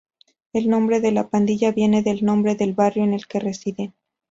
[0.51, 3.93] El nombre de la pandilla viene del nombre del barrio en el que residen.